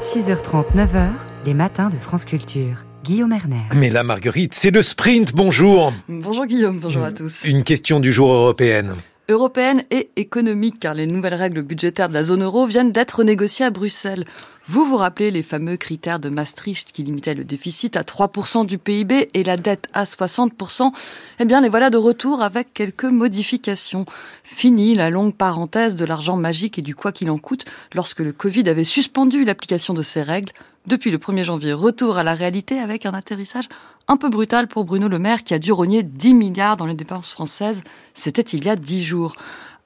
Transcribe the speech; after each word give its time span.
6h30, 0.00 0.74
9h, 0.74 1.10
les 1.44 1.52
matins 1.52 1.90
de 1.90 1.96
France 1.96 2.24
Culture. 2.24 2.86
Guillaume 3.04 3.32
Erner. 3.32 3.60
Mais 3.74 3.90
là, 3.90 4.02
Marguerite, 4.02 4.54
c'est 4.54 4.70
le 4.70 4.82
sprint. 4.82 5.34
Bonjour. 5.34 5.92
Bonjour 6.08 6.46
Guillaume, 6.46 6.78
bonjour 6.78 7.04
à 7.04 7.12
tous. 7.12 7.44
Une 7.44 7.62
question 7.62 8.00
du 8.00 8.10
jour 8.10 8.32
européenne. 8.32 8.94
Européenne 9.28 9.82
et 9.90 10.08
économique, 10.16 10.80
car 10.80 10.94
les 10.94 11.06
nouvelles 11.06 11.34
règles 11.34 11.60
budgétaires 11.60 12.08
de 12.08 12.14
la 12.14 12.24
zone 12.24 12.42
euro 12.42 12.64
viennent 12.64 12.92
d'être 12.92 13.24
négociées 13.24 13.66
à 13.66 13.70
Bruxelles. 13.70 14.24
Vous 14.72 14.84
vous 14.84 14.98
rappelez 14.98 15.32
les 15.32 15.42
fameux 15.42 15.76
critères 15.76 16.20
de 16.20 16.28
Maastricht 16.28 16.92
qui 16.92 17.02
limitaient 17.02 17.34
le 17.34 17.42
déficit 17.42 17.96
à 17.96 18.02
3% 18.02 18.66
du 18.66 18.78
PIB 18.78 19.28
et 19.34 19.42
la 19.42 19.56
dette 19.56 19.88
à 19.92 20.04
60% 20.04 20.92
Eh 21.40 21.44
bien, 21.44 21.60
les 21.60 21.68
voilà 21.68 21.90
de 21.90 21.96
retour 21.96 22.40
avec 22.40 22.72
quelques 22.72 23.02
modifications. 23.02 24.04
Fini 24.44 24.94
la 24.94 25.10
longue 25.10 25.34
parenthèse 25.34 25.96
de 25.96 26.04
l'argent 26.04 26.36
magique 26.36 26.78
et 26.78 26.82
du 26.82 26.94
quoi 26.94 27.10
qu'il 27.10 27.32
en 27.32 27.38
coûte 27.38 27.64
lorsque 27.96 28.20
le 28.20 28.32
Covid 28.32 28.68
avait 28.68 28.84
suspendu 28.84 29.44
l'application 29.44 29.92
de 29.92 30.02
ces 30.02 30.22
règles. 30.22 30.52
Depuis 30.86 31.10
le 31.10 31.18
1er 31.18 31.42
janvier, 31.42 31.72
retour 31.72 32.16
à 32.16 32.22
la 32.22 32.34
réalité 32.34 32.78
avec 32.78 33.06
un 33.06 33.12
atterrissage 33.12 33.68
un 34.06 34.16
peu 34.16 34.28
brutal 34.28 34.68
pour 34.68 34.84
Bruno 34.84 35.08
Le 35.08 35.18
Maire 35.18 35.42
qui 35.42 35.52
a 35.52 35.58
dû 35.58 35.72
rogner 35.72 36.04
10 36.04 36.34
milliards 36.34 36.76
dans 36.76 36.86
les 36.86 36.94
dépenses 36.94 37.30
françaises. 37.30 37.82
C'était 38.14 38.42
il 38.42 38.64
y 38.64 38.68
a 38.68 38.76
10 38.76 39.02
jours. 39.02 39.34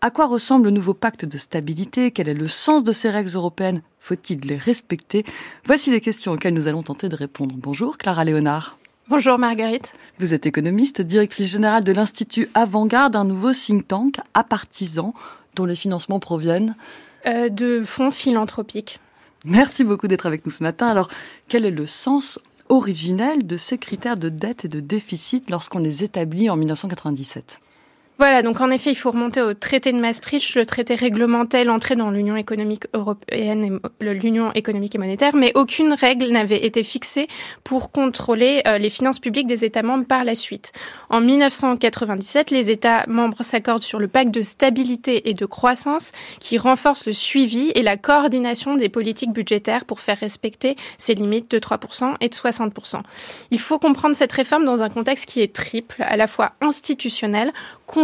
À 0.05 0.11
quoi 0.11 0.27
ressemble 0.27 0.67
le 0.67 0.71
nouveau 0.71 0.93
pacte 0.93 1.25
de 1.25 1.39
stabilité? 1.39 2.11
Quel 2.11 2.29
est 2.29 2.35
le 2.35 2.47
sens 2.47 2.85
de 2.85 2.93
ces 2.93 3.09
règles 3.09 3.35
européennes? 3.35 3.81
Faut-il 4.01 4.41
les 4.41 4.59
respecter? 4.59 5.25
Voici 5.65 5.91
les 5.91 6.03
questions 6.03 6.33
auxquelles 6.33 6.53
nous 6.53 6.69
allons 6.69 6.83
tenter 6.83 7.09
de 7.09 7.17
répondre. 7.17 7.55
Bonjour 7.57 7.97
Clara 7.97 8.23
Léonard. 8.23 8.79
Bonjour 9.09 9.39
Marguerite. 9.39 9.95
Vous 10.19 10.35
êtes 10.35 10.45
économiste, 10.45 11.01
directrice 11.01 11.51
générale 11.51 11.85
de 11.85 11.93
l'Institut 11.93 12.51
Avant-Garde, 12.53 13.17
un 13.17 13.25
nouveau 13.25 13.55
think 13.55 13.89
tank 13.89 14.17
à 14.35 14.45
partisans 14.45 15.15
dont 15.55 15.65
les 15.65 15.75
financements 15.75 16.21
proviennent 16.21 16.77
euh, 17.25 17.49
de 17.49 17.83
fonds 17.83 18.11
philanthropiques. 18.11 19.01
Merci 19.47 19.85
beaucoup 19.85 20.07
d'être 20.07 20.27
avec 20.27 20.45
nous 20.45 20.53
ce 20.53 20.63
matin. 20.63 20.87
Alors, 20.87 21.09
quel 21.49 21.65
est 21.65 21.71
le 21.71 21.87
sens 21.87 22.39
originel 22.69 23.47
de 23.47 23.57
ces 23.57 23.79
critères 23.79 24.19
de 24.19 24.29
dette 24.29 24.67
et 24.67 24.69
de 24.69 24.81
déficit 24.81 25.49
lorsqu'on 25.49 25.79
les 25.79 26.05
établit 26.05 26.51
en 26.51 26.57
1997 26.57 27.59
voilà, 28.17 28.43
donc 28.43 28.61
en 28.61 28.71
effet, 28.71 28.93
il 28.93 28.95
faut 28.95 29.11
remonter 29.11 29.43
au 29.43 29.55
traité 29.55 29.93
de 29.93 29.99
Maastricht. 29.99 30.55
Le 30.55 30.65
traité 30.65 30.95
réglementait 30.95 31.65
l'entrée 31.65 31.97
dans 31.97 32.11
l'Union 32.11 32.37
économique 32.37 32.85
européenne 32.95 33.81
et 34.01 34.15
l'Union 34.15 34.53
économique 34.53 34.95
et 34.95 34.99
monétaire, 34.99 35.35
mais 35.35 35.51
aucune 35.57 35.93
règle 35.93 36.29
n'avait 36.29 36.65
été 36.65 36.85
fixée 36.85 37.27
pour 37.65 37.91
contrôler 37.91 38.63
euh, 38.69 38.79
les 38.79 38.89
finances 38.89 39.19
publiques 39.19 39.49
des 39.49 39.65
États 39.65 39.83
membres 39.83 40.07
par 40.07 40.23
la 40.23 40.37
suite. 40.37 40.73
En 41.11 41.21
1997, 41.21 42.53
les 42.53 42.71
États 42.71 43.05
membres 43.09 43.43
s'accordent 43.43 43.83
sur 43.83 43.99
le 43.99 44.07
pacte 44.07 44.31
de 44.31 44.43
stabilité 44.43 45.29
et 45.29 45.35
de 45.35 45.45
croissance 45.45 46.13
qui 46.39 46.57
renforce 46.57 47.07
le 47.07 47.13
suivi 47.13 47.73
et 47.75 47.83
la 47.83 47.97
coordination 47.97 48.77
des 48.77 48.89
politiques 48.89 49.33
budgétaires 49.33 49.85
pour 49.85 49.99
faire 49.99 50.19
respecter 50.19 50.77
ces 50.99 51.15
limites 51.15 51.51
de 51.51 51.59
3% 51.59 52.15
et 52.21 52.29
de 52.29 52.35
60%. 52.35 53.01
Il 53.51 53.59
faut 53.59 53.81
comprendre 53.81 54.15
cette 54.15 54.33
réforme 54.33 54.65
dans 54.65 54.83
un 54.83 54.89
contexte 54.89 55.27
qui 55.27 55.41
est 55.41 55.53
triple, 55.53 56.01
à 56.05 56.17
la 56.17 56.29
fois 56.29 56.53
institutionnel, 56.61 57.53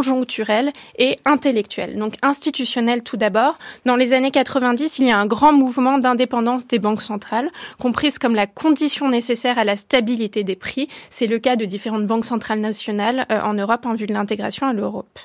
conjoncturel 0.00 0.72
et 0.98 1.16
intellectuel. 1.26 1.96
Donc 1.96 2.14
institutionnel 2.22 3.02
tout 3.02 3.18
d'abord. 3.18 3.58
Dans 3.84 3.96
les 3.96 4.14
années 4.14 4.30
90, 4.30 4.98
il 4.98 5.08
y 5.08 5.10
a 5.10 5.18
un 5.18 5.26
grand 5.26 5.52
mouvement 5.52 5.98
d'indépendance 5.98 6.66
des 6.66 6.78
banques 6.78 7.02
centrales, 7.02 7.50
comprise 7.78 8.18
comme 8.18 8.34
la 8.34 8.46
condition 8.46 9.10
nécessaire 9.10 9.58
à 9.58 9.64
la 9.64 9.76
stabilité 9.76 10.42
des 10.42 10.56
prix. 10.56 10.88
C'est 11.10 11.26
le 11.26 11.38
cas 11.38 11.56
de 11.56 11.66
différentes 11.66 12.06
banques 12.06 12.24
centrales 12.24 12.60
nationales 12.60 13.26
euh, 13.30 13.42
en 13.42 13.52
Europe 13.52 13.84
en 13.84 13.94
vue 13.94 14.06
de 14.06 14.14
l'intégration 14.14 14.66
à 14.66 14.72
l'Europe. 14.72 15.18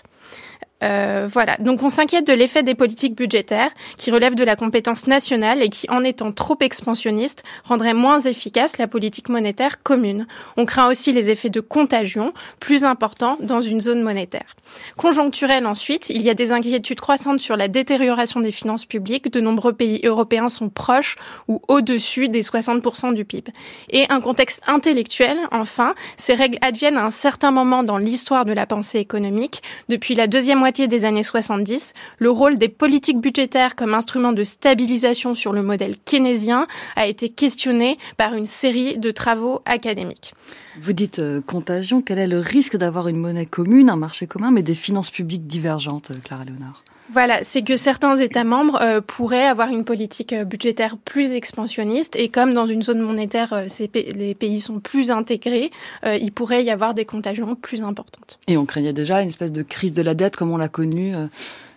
Euh, 0.86 1.28
voilà. 1.32 1.58
Donc 1.60 1.82
on 1.84 1.90
s'inquiète 1.90 2.28
de 2.28 2.34
l'effet 2.34 2.64
des 2.64 2.76
politiques 2.76 3.16
budgétaires 3.16 3.72
qui 3.98 4.12
relèvent 4.12 4.36
de 4.36 4.44
la 4.44 4.56
compétence 4.56 5.08
nationale 5.08 5.62
et 5.62 5.70
qui, 5.70 5.90
en 5.90 6.04
étant 6.04 6.32
trop 6.32 6.58
expansionnistes, 6.60 7.44
rendraient 7.64 7.94
moins 7.94 8.20
efficace 8.20 8.78
la 8.78 8.88
politique 8.88 9.30
monétaire 9.30 9.82
commune. 9.82 10.28
On 10.58 10.66
craint 10.66 10.88
aussi 10.88 11.12
les 11.12 11.30
effets 11.30 11.50
de 11.50 11.60
contagion 11.60 12.34
plus 12.60 12.86
importants 12.86 13.38
dans 13.40 13.62
une 13.62 13.82
zone 13.82 14.04
monétaire. 14.04 14.56
Conjoncturel 14.98 15.66
ensuite, 15.66 16.10
il 16.10 16.22
y 16.22 16.30
a 16.30 16.34
des 16.34 16.52
inquiétudes 16.52 17.00
croissantes 17.00 17.40
sur 17.40 17.58
la 17.58 17.68
détérioration 17.68 18.40
des 18.40 18.52
finances 18.52 18.86
publiques. 18.86 19.32
De 19.32 19.40
nombreux 19.40 19.74
pays 19.74 20.02
européens 20.04 20.50
sont 20.50 20.70
proches 20.70 21.16
ou 21.48 21.62
au-dessus 21.68 22.30
des 22.30 22.44
60% 22.44 23.14
du 23.14 23.26
PIB. 23.26 23.52
Et 23.90 24.06
un 24.10 24.22
contexte 24.22 24.62
intellectuel, 24.68 25.38
enfin, 25.52 25.96
ces 26.18 26.34
règles 26.34 26.58
adviennent 26.62 26.98
à 26.98 27.06
un 27.06 27.12
certain 27.12 27.52
moment 27.52 27.84
dans 27.84 27.98
l'histoire 27.98 28.46
de 28.46 28.54
la 28.54 28.66
pensée 28.66 29.00
économique. 29.00 29.62
Depuis 29.90 30.16
la 30.16 30.28
deuxième 30.28 30.60
moitié 30.60 30.75
des 30.84 31.06
années 31.06 31.24
70, 31.24 31.94
le 32.20 32.30
rôle 32.30 32.58
des 32.58 32.70
politiques 32.70 33.20
budgétaires 33.20 33.76
comme 33.76 33.94
instrument 33.94 34.34
de 34.34 34.44
stabilisation 34.44 35.34
sur 35.34 35.54
le 35.54 35.64
modèle 35.64 35.96
keynésien 35.98 36.68
a 36.96 37.08
été 37.08 37.30
questionné 37.30 37.98
par 38.18 38.34
une 38.34 38.46
série 38.46 38.98
de 38.98 39.12
travaux 39.12 39.62
académiques. 39.66 40.34
Vous 40.82 40.94
dites 40.94 41.20
euh, 41.20 41.42
contagion, 41.42 42.02
quel 42.02 42.20
est 42.20 42.28
le 42.28 42.40
risque 42.40 42.78
d'avoir 42.78 43.08
une 43.08 43.18
monnaie 43.18 43.46
commune, 43.46 43.90
un 43.90 43.96
marché 43.96 44.28
commun, 44.28 44.52
mais 44.52 44.64
des 44.64 44.76
finances 44.76 45.10
publiques 45.10 45.48
divergentes, 45.48 46.12
euh, 46.12 46.20
Clara 46.24 46.44
Léonard? 46.46 46.84
Voilà, 47.12 47.44
c'est 47.44 47.62
que 47.62 47.76
certains 47.76 48.18
États 48.18 48.44
membres 48.44 48.80
euh, 48.82 49.02
pourraient 49.02 49.46
avoir 49.46 49.70
une 49.70 49.86
politique 49.86 50.34
budgétaire 50.34 50.98
plus 50.98 51.32
expansionniste 51.34 52.16
et 52.16 52.30
comme 52.30 52.54
dans 52.54 52.66
une 52.66 52.84
zone 52.84 53.00
monétaire, 53.00 53.64
les 53.94 54.36
pays 54.36 54.62
sont 54.62 54.80
plus 54.80 55.12
intégrés, 55.12 55.70
il 56.06 56.32
pourrait 56.32 56.64
y 56.64 56.72
avoir 56.72 56.94
des 56.94 57.06
contagions 57.06 57.56
plus 57.56 57.84
importantes. 57.84 58.40
Et 58.48 58.58
on 58.58 58.66
craignait 58.66 58.94
déjà 58.94 59.22
une 59.22 59.30
espèce 59.30 59.52
de 59.52 59.62
crise 59.62 59.94
de 59.94 60.02
la 60.02 60.14
dette 60.14 60.36
comme 60.36 60.52
on 60.52 60.58
l'a 60.58 60.70
connue 60.70 61.14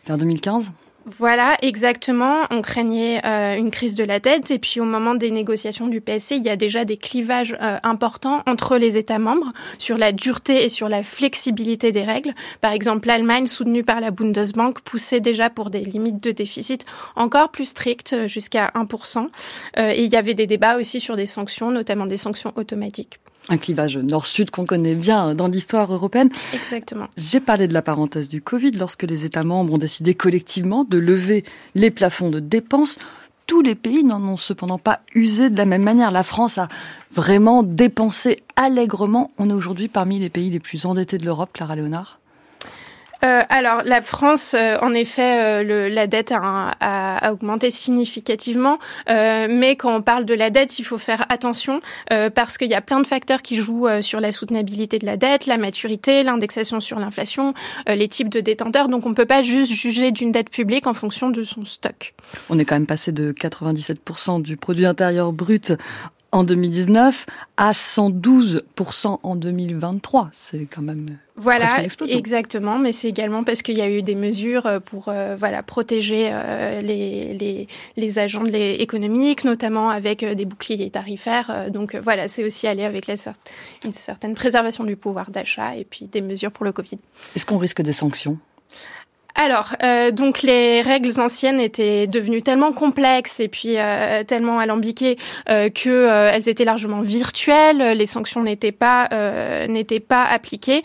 vers 0.07 0.19
2015 0.19 0.73
voilà, 1.17 1.57
exactement. 1.63 2.37
On 2.51 2.61
craignait 2.61 3.25
euh, 3.25 3.57
une 3.57 3.71
crise 3.71 3.95
de 3.95 4.05
la 4.05 4.21
dette 4.21 4.51
et 4.51 4.59
puis 4.59 4.81
au 4.81 4.85
moment 4.85 5.15
des 5.15 5.31
négociations 5.31 5.87
du 5.87 6.01
PSC, 6.01 6.37
il 6.37 6.43
y 6.43 6.51
a 6.51 6.57
déjà 6.57 6.85
des 6.85 6.97
clivages 6.97 7.57
euh, 7.63 7.79
importants 7.83 8.43
entre 8.47 8.77
les 8.77 8.97
États 8.97 9.19
membres 9.19 9.53
sur 9.79 9.97
la 9.97 10.13
dureté 10.13 10.65
et 10.65 10.69
sur 10.69 10.89
la 10.89 11.03
flexibilité 11.03 11.93
des 11.93 12.03
règles. 12.03 12.35
Par 12.61 12.73
exemple, 12.73 13.09
l'Allemagne, 13.09 13.47
soutenue 13.47 13.85
par 13.85 14.01
la 14.01 14.11
Bundesbank, 14.11 14.81
poussait 14.81 15.21
déjà 15.21 15.49
pour 15.51 15.71
des 15.71 15.81
limites 15.81 16.23
de 16.23 16.31
déficit 16.31 16.85
encore 17.17 17.51
plus 17.51 17.67
strictes, 17.67 18.13
euh, 18.13 18.29
jusqu'à 18.29 18.71
1%. 18.75 19.29
et 19.79 20.05
il 20.05 20.11
y 20.11 20.17
avait 20.17 20.35
des 20.35 20.47
débats 20.47 20.77
aussi 20.77 21.01
sur 21.01 21.17
des 21.17 21.27
sanctions, 21.27 21.71
notamment 21.71 22.07
des 22.07 22.17
sanctions 22.17 22.53
automatiques 22.57 23.19
un 23.49 23.57
clivage 23.57 23.97
nord-sud 23.97 24.51
qu'on 24.51 24.67
connaît 24.67 24.95
bien 24.95 25.35
dans 25.35 25.49
l'histoire 25.49 25.93
européenne. 25.93 26.31
Exactement. 26.55 27.09
J'ai 27.17 27.41
parlé 27.41 27.69
de 27.69 27.75
la 27.75 27.83
parenthèse 27.83 28.29
du 28.29 28.43
Covid 28.43 28.73
lorsque 28.73 29.05
les 29.05 29.25
États 29.25 29.45
membres 29.45 29.73
ont 29.73 29.79
décidé 29.79 30.15
collectivement 30.15 30.85
de 30.85 30.99
lever 30.99 31.45
les 31.75 31.91
plafonds 31.91 32.31
de 32.31 32.41
dépenses. 32.41 32.99
Tous 33.47 33.63
les 33.63 33.75
pays 33.75 34.05
n'en 34.05 34.23
ont 34.23 34.37
cependant 34.37 34.79
pas 34.79 35.01
usé 35.15 35.49
de 35.49 35.57
la 35.57 35.65
même 35.65 35.83
manière. 35.83 36.11
La 36.11 36.23
France 36.23 36.59
a 36.59 36.69
vraiment 37.15 37.63
dépensé 37.63 38.39
allègrement. 38.57 39.31
On 39.39 39.49
est 39.49 39.55
aujourd'hui 39.55 39.89
parmi 39.89 40.19
les 40.19 40.29
pays 40.29 40.51
les 40.51 40.61
plus 40.61 40.85
endettés 40.85 41.17
de 41.17 41.25
l'Europe, 41.25 41.51
Clara 41.55 41.75
Léonard 41.75 42.21
euh, 43.25 43.43
alors, 43.49 43.83
la 43.85 44.01
France, 44.01 44.55
euh, 44.55 44.77
en 44.81 44.95
effet, 44.95 45.41
euh, 45.41 45.63
le, 45.65 45.89
la 45.89 46.07
dette 46.07 46.33
a, 46.33 46.73
a, 46.81 47.33
augmenté 47.33 47.71
significativement, 47.71 48.79
mais 49.09 49.77
quand 49.77 49.95
on 49.95 50.03
parle 50.03 50.25
de 50.25 50.35
la 50.35 50.51
dette, 50.51 50.79
il 50.79 50.85
faut 50.85 50.99
faire 50.99 51.27
attention 51.29 51.81
parce 52.35 52.59
qu'il 52.59 52.69
y 52.69 52.75
a 52.75 52.81
plein 52.81 53.01
de 53.01 53.07
facteurs 53.07 53.43
qui 53.43 53.57
jouent 53.57 53.89
sur 54.03 54.21
la 54.21 54.33
soutenabilité 54.33 54.99
de 54.99 55.07
la 55.07 55.17
dette, 55.17 55.47
la 55.47 55.59
maturité, 55.59 56.23
l'indexation 56.23 56.81
sur 56.81 56.99
l'inflation, 56.99 57.55
les 57.87 58.09
types 58.09 58.29
de 58.29 58.41
détenteurs. 58.41 58.89
Donc, 58.89 59.07
on 59.07 59.11
ne 59.11 59.15
peut 59.15 59.27
pas 59.27 59.43
juste 59.43 59.73
juger 59.73 60.11
d'une 60.11 60.33
dette 60.33 60.51
publique 60.51 60.87
en 60.87 60.95
fonction 60.95 61.31
de 61.31 61.43
son 61.43 61.65
stock. 61.65 62.15
On 62.51 62.59
est 62.59 62.65
quand 62.65 62.77
même 62.77 62.87
passé 62.87 63.13
de 63.13 63.33
97% 63.33 64.43
du 64.43 64.57
produit 64.57 64.87
intérieur 64.87 65.33
brut 65.33 65.73
en 66.33 66.45
2019 66.45 67.27
à 67.57 67.73
112% 67.73 69.19
en 69.23 69.37
2023. 69.37 70.29
C'est 70.33 70.67
quand 70.67 70.83
même 70.83 71.19
voilà, 71.41 71.85
exactement, 72.09 72.81
mais 72.81 72.91
c'est 72.91 73.09
également 73.09 73.45
parce 73.45 73.63
qu'il 73.63 73.79
y 73.79 73.81
a 73.81 73.89
eu 73.89 74.03
des 74.03 74.17
mesures 74.17 74.67
euh, 74.67 74.81
pour 74.81 75.09
euh, 75.09 75.37
voilà 75.39 75.63
protéger 75.63 76.31
euh, 76.33 76.81
les, 76.81 77.35
les, 77.35 77.69
les, 77.97 78.19
agents 78.19 78.43
de 78.43 78.81
économiques, 78.81 79.45
notamment 79.45 79.89
avec 79.89 80.25
des 80.25 80.45
boucliers 80.45 80.91
tarifaires. 80.91 81.71
donc 81.71 81.95
voilà, 81.95 82.27
c'est 82.27 82.45
aussi 82.45 82.67
aller 82.67 82.85
avec 82.85 83.07
la, 83.07 83.15
une 83.85 83.93
certaine 83.93 84.35
préservation 84.35 84.83
du 84.83 84.97
pouvoir 84.97 85.31
d'achat 85.31 85.77
et 85.77 85.85
puis 85.85 86.07
des 86.07 86.21
mesures 86.21 86.51
pour 86.51 86.65
le 86.65 86.73
Covid. 86.73 86.99
Est-ce 87.37 87.47
qu'on 87.47 87.59
risque 87.59 87.83
des 87.83 87.93
sanctions? 87.93 88.39
Alors, 89.41 89.77
euh, 89.85 90.11
donc 90.11 90.43
les 90.43 90.83
règles 90.83 91.21
anciennes 91.21 91.61
étaient 91.61 92.09
devenues 92.09 92.43
tellement 92.43 92.73
complexes 92.73 93.39
et 93.39 93.47
puis 93.47 93.75
euh, 93.77 94.25
tellement 94.25 94.59
alambiquées 94.59 95.17
euh, 95.49 95.69
que 95.69 95.89
euh, 95.89 96.33
elles 96.35 96.49
étaient 96.49 96.65
largement 96.65 97.03
virtuelles. 97.03 97.97
Les 97.97 98.07
sanctions 98.07 98.43
n'étaient 98.43 98.73
pas 98.73 99.09
n'étaient 99.69 100.01
pas 100.01 100.25
appliquées. 100.25 100.83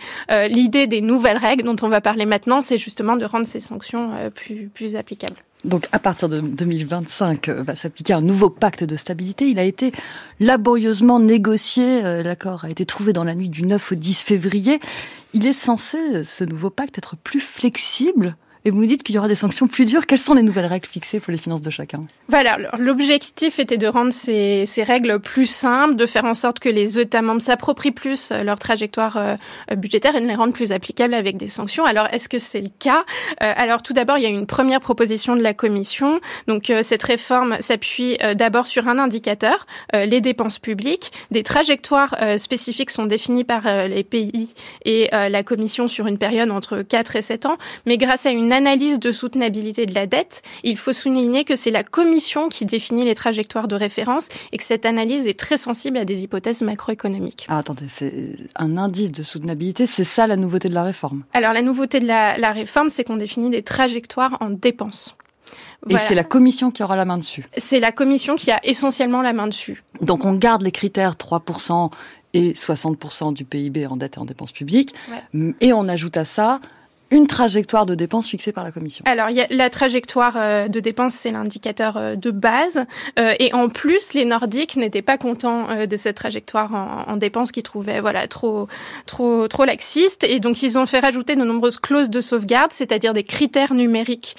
L'idée 0.49 0.85
des 0.85 1.01
nouvelles 1.01 1.37
règles 1.37 1.63
dont 1.63 1.75
on 1.81 1.89
va 1.89 1.99
parler 1.99 2.27
maintenant, 2.27 2.61
c'est 2.61 2.77
justement 2.77 3.15
de 3.15 3.25
rendre 3.25 3.47
ces 3.47 3.59
sanctions 3.59 4.11
plus 4.35 4.69
plus 4.71 4.95
applicables. 4.95 5.37
Donc 5.65 5.87
à 5.91 5.97
partir 5.97 6.29
de 6.29 6.39
2025 6.39 7.49
va 7.49 7.75
s'appliquer 7.75 8.13
un 8.13 8.21
nouveau 8.21 8.51
pacte 8.51 8.83
de 8.83 8.95
stabilité. 8.95 9.47
Il 9.47 9.57
a 9.57 9.63
été 9.63 9.91
laborieusement 10.39 11.19
négocié. 11.19 12.01
L'accord 12.23 12.65
a 12.65 12.69
été 12.69 12.85
trouvé 12.85 13.13
dans 13.13 13.23
la 13.23 13.33
nuit 13.33 13.49
du 13.49 13.63
9 13.63 13.93
au 13.93 13.95
10 13.95 14.21
février. 14.21 14.79
Il 15.33 15.47
est 15.47 15.53
censé, 15.53 16.23
ce 16.23 16.43
nouveau 16.43 16.69
pacte, 16.69 16.99
être 16.99 17.15
plus 17.15 17.39
flexible 17.39 18.35
et 18.65 18.71
vous 18.71 18.79
nous 18.79 18.85
dites 18.85 19.03
qu'il 19.03 19.15
y 19.15 19.17
aura 19.17 19.27
des 19.27 19.35
sanctions 19.35 19.67
plus 19.67 19.85
dures. 19.85 20.05
Quelles 20.05 20.19
sont 20.19 20.33
les 20.33 20.41
nouvelles 20.41 20.65
règles 20.65 20.87
fixées 20.87 21.19
pour 21.19 21.31
les 21.31 21.37
finances 21.37 21.61
de 21.61 21.69
chacun? 21.69 22.01
Voilà, 22.29 22.57
l'objectif 22.77 23.59
était 23.59 23.77
de 23.77 23.87
rendre 23.87 24.13
ces, 24.13 24.65
ces, 24.65 24.83
règles 24.83 25.19
plus 25.19 25.47
simples, 25.47 25.95
de 25.95 26.05
faire 26.05 26.23
en 26.23 26.33
sorte 26.33 26.59
que 26.59 26.69
les 26.69 26.99
États 26.99 27.21
membres 27.21 27.41
s'approprient 27.41 27.91
plus 27.91 28.31
euh, 28.31 28.43
leur 28.43 28.59
trajectoire 28.59 29.17
euh, 29.17 29.35
budgétaire 29.75 30.15
et 30.15 30.21
de 30.21 30.27
les 30.27 30.35
rendre 30.35 30.53
plus 30.53 30.71
applicables 30.71 31.13
avec 31.13 31.35
des 31.35 31.49
sanctions. 31.49 31.83
Alors, 31.83 32.07
est-ce 32.13 32.29
que 32.29 32.39
c'est 32.39 32.61
le 32.61 32.69
cas? 32.79 33.03
Euh, 33.41 33.53
Alors, 33.57 33.81
tout 33.81 33.93
d'abord, 33.93 34.17
il 34.17 34.23
y 34.23 34.27
a 34.27 34.29
une 34.29 34.47
première 34.47 34.79
proposition 34.79 35.35
de 35.35 35.41
la 35.41 35.53
Commission. 35.53 36.21
Donc, 36.47 36.71
cette 36.81 37.03
réforme 37.03 37.57
s'appuie 37.59 38.17
d'abord 38.35 38.67
sur 38.67 38.87
un 38.87 38.99
indicateur, 38.99 39.65
les 39.93 40.21
dépenses 40.21 40.59
publiques. 40.59 41.11
Des 41.31 41.43
trajectoires 41.43 42.15
spécifiques 42.37 42.89
sont 42.89 43.05
définies 43.05 43.43
par 43.43 43.63
les 43.87 44.03
pays 44.03 44.53
et 44.85 45.09
la 45.11 45.43
Commission 45.43 45.87
sur 45.87 46.07
une 46.07 46.17
période 46.17 46.51
entre 46.51 46.81
4 46.81 47.15
et 47.15 47.21
7 47.21 47.45
ans. 47.45 47.57
Mais 47.85 47.97
grâce 47.97 48.25
à 48.25 48.31
une 48.31 48.52
analyse 48.53 48.99
de 48.99 49.11
soutenabilité 49.11 49.85
de 49.85 49.93
la 49.93 50.07
dette, 50.07 50.41
il 50.63 50.77
faut 50.77 50.93
souligner 50.93 51.43
que 51.43 51.55
c'est 51.55 51.71
la 51.71 51.83
Commission 51.83 52.49
qui 52.49 52.65
définit 52.65 53.03
les 53.03 53.15
trajectoires 53.15 53.67
de 53.67 53.75
référence 53.75 54.29
et 54.51 54.57
que 54.57 54.63
cette 54.63 54.85
analyse 54.85 55.25
est 55.27 55.37
très 55.37 55.57
sensible 55.57 55.97
à 55.97 56.05
des 56.05 56.23
hypothèses 56.23 56.61
macroéconomiques. 56.61 57.45
Ah, 57.49 57.57
attendez, 57.57 57.85
c'est 57.89 58.35
un 58.55 58.77
indice 58.77 59.11
de 59.11 59.23
soutenabilité, 59.23 59.85
c'est 59.85 60.03
ça 60.03 60.27
la 60.27 60.35
nouveauté 60.35 60.69
de 60.69 60.73
la 60.73 60.83
réforme? 60.83 61.23
Alors 61.33 61.53
la 61.53 61.61
nouveauté 61.61 61.99
de 61.99 62.07
la, 62.07 62.37
la 62.37 62.51
réforme, 62.51 62.89
c'est 62.89 63.03
qu'on 63.03 63.17
définit 63.17 63.49
des 63.49 63.63
trajectoires 63.63 64.37
en 64.39 64.49
dépenses. 64.49 65.15
Et 65.89 65.97
c'est 65.97 66.15
la 66.15 66.23
commission 66.23 66.71
qui 66.71 66.81
aura 66.81 66.95
la 66.95 67.03
main 67.03 67.17
dessus? 67.17 67.45
C'est 67.57 67.81
la 67.81 67.91
commission 67.91 68.35
qui 68.35 68.51
a 68.51 68.59
essentiellement 68.63 69.21
la 69.21 69.33
main 69.33 69.47
dessus. 69.47 69.83
Donc 70.01 70.23
on 70.23 70.33
garde 70.33 70.61
les 70.61 70.71
critères 70.71 71.15
3% 71.15 71.91
et 72.33 72.53
60% 72.53 73.33
du 73.33 73.43
PIB 73.43 73.85
en 73.87 73.97
dette 73.97 74.15
et 74.15 74.19
en 74.19 74.25
dépenses 74.25 74.53
publiques, 74.53 74.95
et 75.61 75.73
on 75.73 75.87
ajoute 75.87 76.17
à 76.17 76.25
ça 76.25 76.61
une 77.13 77.27
trajectoire 77.27 77.85
de 77.85 77.93
dépenses 77.93 78.27
fixée 78.27 78.51
par 78.51 78.63
la 78.63 78.71
Commission 78.71 79.03
Alors, 79.05 79.29
y 79.29 79.39
a 79.39 79.45
la 79.51 79.69
trajectoire 79.69 80.33
euh, 80.35 80.67
de 80.67 80.79
dépenses, 80.79 81.13
c'est 81.13 81.29
l'indicateur 81.29 81.95
euh, 81.95 82.15
de 82.15 82.31
base. 82.31 82.85
Euh, 83.19 83.35
et 83.39 83.53
en 83.53 83.69
plus, 83.69 84.13
les 84.13 84.25
Nordiques 84.25 84.75
n'étaient 84.77 85.03
pas 85.03 85.17
contents 85.17 85.85
de 85.85 85.97
cette 85.97 86.17
trajectoire 86.17 86.73
en, 86.73 87.11
en 87.11 87.17
dépenses 87.17 87.51
qu'ils 87.51 87.63
trouvaient 87.63 87.99
voilà, 87.99 88.27
trop, 88.27 88.67
trop, 89.05 89.47
trop 89.47 89.65
laxiste. 89.65 90.23
Et 90.23 90.39
donc, 90.39 90.63
ils 90.63 90.79
ont 90.79 90.87
fait 90.87 90.99
rajouter 90.99 91.35
de 91.35 91.43
nombreuses 91.43 91.77
clauses 91.77 92.09
de 92.09 92.19
sauvegarde, 92.19 92.71
c'est-à-dire 92.71 93.13
des 93.13 93.23
critères 93.23 93.73
numériques 93.73 94.35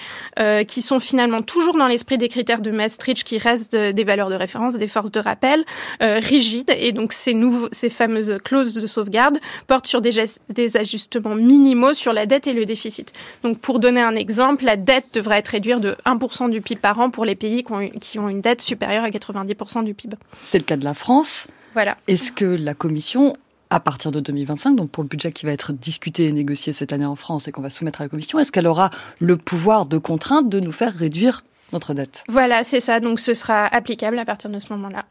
qui 0.67 0.81
sont 0.81 0.99
finalement 0.99 1.41
toujours 1.41 1.77
dans 1.77 1.87
l'esprit 1.87 2.17
des 2.17 2.29
critères 2.29 2.61
de 2.61 2.71
Maastricht, 2.71 3.23
qui 3.23 3.37
restent 3.37 3.75
des 3.75 4.03
valeurs 4.03 4.29
de 4.29 4.35
référence, 4.35 4.75
des 4.75 4.87
forces 4.87 5.11
de 5.11 5.19
rappel 5.19 5.63
rigides. 6.01 6.71
Et 6.77 6.91
donc, 6.91 7.13
ces, 7.13 7.33
nouveaux, 7.33 7.69
ces 7.71 7.89
fameuses 7.89 8.37
clauses 8.43 8.75
de 8.75 8.87
sauvegarde 8.87 9.39
portent 9.67 9.87
sur 9.87 10.01
des, 10.01 10.11
des 10.49 10.77
ajustements 10.77 11.35
minimaux 11.35 11.93
sur 11.93 12.13
la 12.13 12.25
dette 12.25 12.47
et 12.47 12.53
le 12.53 12.64
déficit. 12.65 13.13
Donc 13.43 13.59
pour 13.59 13.79
donner 13.79 14.01
un 14.01 14.15
exemple, 14.15 14.65
la 14.65 14.77
dette 14.77 15.07
devrait 15.13 15.39
être 15.39 15.49
réduite 15.49 15.79
de 15.79 15.95
1% 16.05 16.49
du 16.49 16.61
PIB 16.61 16.79
par 16.79 16.99
an 16.99 17.09
pour 17.09 17.25
les 17.25 17.35
pays 17.35 17.63
qui 17.99 18.19
ont, 18.19 18.29
une 18.29 18.41
dette 18.41 18.61
supérieure 18.61 19.03
à 19.03 19.09
90% 19.09 19.83
du 19.83 19.93
PIB. 19.93 20.17
C'est 20.39 20.57
le 20.57 20.63
cas 20.63 20.77
de 20.77 20.83
la 20.83 20.93
France. 20.93 21.47
Voilà. 21.73 21.97
Est-ce 22.07 22.31
que 22.31 22.45
la 22.45 22.73
Commission 22.73 23.33
à 23.71 23.79
partir 23.79 24.11
de 24.11 24.19
2025, 24.19 24.75
donc 24.75 24.91
pour 24.91 25.03
le 25.03 25.09
budget 25.09 25.31
qui 25.31 25.45
va 25.45 25.51
être 25.51 25.73
discuté 25.73 26.25
et 26.25 26.31
négocié 26.31 26.71
cette 26.71 26.93
année 26.93 27.05
en 27.05 27.15
France 27.15 27.47
et 27.47 27.51
qu'on 27.51 27.63
va 27.63 27.71
soumettre 27.71 28.01
à 28.01 28.05
la 28.05 28.09
Commission, 28.09 28.37
est-ce 28.39 28.51
qu'elle 28.51 28.67
aura 28.67 28.91
le 29.19 29.37
pouvoir 29.37 29.85
de 29.87 29.97
contrainte 29.97 30.49
de 30.49 30.59
nous 30.59 30.71
faire 30.71 30.93
réduire 30.93 31.43
notre 31.73 31.93
dette? 31.93 32.23
Voilà, 32.29 32.63
c'est 32.63 32.79
ça. 32.79 32.99
Donc 32.99 33.19
ce 33.19 33.33
sera 33.33 33.65
applicable 33.65 34.19
à 34.19 34.25
partir 34.25 34.49
de 34.49 34.59
ce 34.59 34.71
moment-là. 34.73 35.05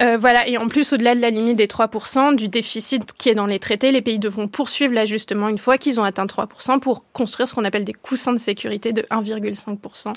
Euh, 0.00 0.16
voilà, 0.16 0.48
et 0.48 0.56
en 0.56 0.68
plus, 0.68 0.92
au-delà 0.92 1.14
de 1.14 1.20
la 1.20 1.30
limite 1.30 1.56
des 1.56 1.66
3% 1.66 2.34
du 2.34 2.48
déficit 2.48 3.12
qui 3.12 3.28
est 3.28 3.34
dans 3.34 3.46
les 3.46 3.58
traités, 3.58 3.92
les 3.92 4.00
pays 4.00 4.18
devront 4.18 4.48
poursuivre 4.48 4.94
l'ajustement 4.94 5.48
une 5.48 5.58
fois 5.58 5.78
qu'ils 5.78 6.00
ont 6.00 6.04
atteint 6.04 6.24
3% 6.24 6.80
pour 6.80 7.04
construire 7.12 7.48
ce 7.48 7.54
qu'on 7.54 7.64
appelle 7.64 7.84
des 7.84 7.92
coussins 7.92 8.32
de 8.32 8.38
sécurité 8.38 8.92
de 8.92 9.02
1,5%. 9.02 10.12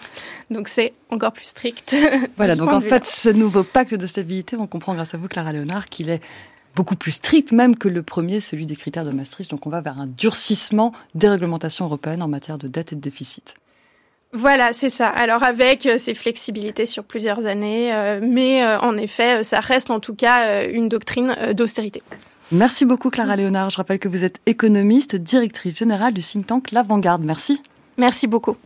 Donc 0.49 0.67
c'est 0.67 0.93
encore 1.09 1.33
plus 1.33 1.45
strict. 1.45 1.95
Voilà, 2.37 2.55
donc 2.55 2.71
en 2.71 2.81
fait, 2.81 3.05
ce 3.05 3.29
nouveau 3.29 3.63
pacte 3.63 3.93
de 3.93 4.07
stabilité, 4.07 4.55
on 4.57 4.67
comprend 4.67 4.93
grâce 4.93 5.13
à 5.13 5.17
vous, 5.17 5.27
Clara 5.27 5.51
Léonard, 5.53 5.85
qu'il 5.85 6.09
est 6.09 6.21
beaucoup 6.75 6.95
plus 6.95 7.11
strict 7.11 7.51
même 7.51 7.75
que 7.77 7.87
le 7.87 8.03
premier, 8.03 8.39
celui 8.39 8.65
des 8.65 8.75
critères 8.75 9.05
de 9.05 9.11
Maastricht. 9.11 9.49
Donc 9.49 9.65
on 9.65 9.69
va 9.69 9.81
vers 9.81 9.99
un 9.99 10.07
durcissement 10.07 10.91
des 11.15 11.29
réglementations 11.29 11.85
européennes 11.85 12.21
en 12.21 12.27
matière 12.27 12.57
de 12.57 12.67
dette 12.67 12.93
et 12.93 12.95
de 12.95 13.01
déficit. 13.01 13.55
Voilà, 14.35 14.73
c'est 14.73 14.89
ça. 14.89 15.07
Alors 15.07 15.43
avec 15.43 15.85
euh, 15.85 15.97
ces 15.97 16.13
flexibilités 16.13 16.85
sur 16.85 17.05
plusieurs 17.05 17.45
années, 17.45 17.93
euh, 17.93 18.19
mais 18.21 18.61
euh, 18.61 18.77
en 18.81 18.97
effet, 18.97 19.43
ça 19.43 19.61
reste 19.61 19.89
en 19.89 20.01
tout 20.01 20.13
cas 20.13 20.67
une 20.67 20.89
doctrine 20.89 21.35
d'austérité. 21.53 22.03
Merci 22.51 22.85
beaucoup 22.85 23.09
Clara 23.09 23.37
Léonard. 23.37 23.69
Je 23.69 23.77
rappelle 23.77 23.97
que 23.97 24.09
vous 24.09 24.25
êtes 24.25 24.41
économiste, 24.45 25.15
directrice 25.15 25.77
générale 25.77 26.13
du 26.13 26.21
think 26.21 26.47
tank 26.47 26.71
L'Avant-Garde. 26.71 27.23
Merci. 27.23 27.61
Merci 27.97 28.27
beaucoup. 28.27 28.57